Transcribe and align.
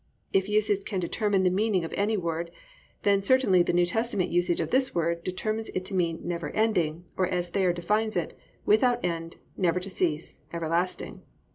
If 0.33 0.49
usage 0.49 0.83
can 0.83 0.99
determine 0.99 1.43
the 1.43 1.51
meaning 1.51 1.85
of 1.85 1.93
any 1.95 2.17
word 2.17 2.49
then 3.03 3.21
certainly 3.21 3.61
the 3.61 3.71
New 3.71 3.85
Testament 3.85 4.31
use 4.31 4.49
of 4.59 4.71
this 4.71 4.95
word 4.95 5.23
determines 5.23 5.69
it 5.75 5.85
to 5.85 5.93
mean 5.93 6.21
never 6.23 6.49
ending, 6.55 7.05
or, 7.17 7.27
as 7.27 7.49
Thayer 7.49 7.71
defines 7.71 8.17
it, 8.17 8.35
"without 8.65 9.05
end, 9.05 9.35
never 9.55 9.79
to 9.79 9.91
cease, 9.91 10.39
everlasting." 10.51 11.21